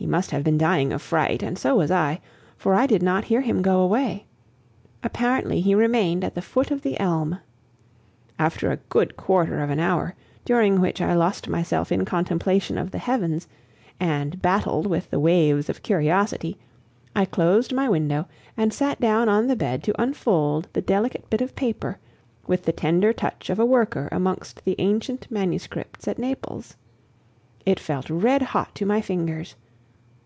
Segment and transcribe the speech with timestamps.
[0.00, 2.20] He must have been dying of fright, and so was I,
[2.56, 4.26] for I did not hear him go away;
[5.02, 7.40] apparently he remained at the foot of the elm.
[8.38, 10.14] After a good quarter of an hour,
[10.44, 13.48] during which I lost myself in contemplation of the heavens,
[13.98, 16.56] and battled with the waves of curiosity,
[17.16, 18.26] I closed my widow
[18.56, 21.98] and sat down on the bed to unfold the delicate bit of paper,
[22.46, 26.76] with the tender touch of a worker amongst the ancient manuscripts at Naples.
[27.66, 29.56] It felt redhot to my fingers.